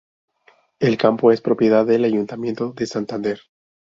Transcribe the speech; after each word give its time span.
El 0.79 0.97
campo 0.97 1.31
es 1.31 1.41
propiedad 1.43 1.85
del 1.85 2.05
Ayuntamiento 2.05 2.73
de 2.73 2.87
Santander. 2.87 3.39